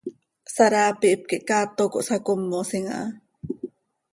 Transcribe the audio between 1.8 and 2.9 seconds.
cohsacómosim